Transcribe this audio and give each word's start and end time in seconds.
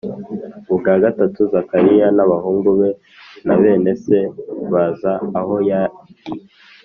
Ubwa 0.73 0.93
gatatu 1.03 1.39
Zakari 1.53 1.95
n 2.17 2.19
abahungu 2.25 2.69
be 2.79 2.89
na 3.45 3.55
bene 3.61 3.91
se 4.03 4.17
baza 4.71 5.13
aho 5.39 5.55
yari 5.69 5.97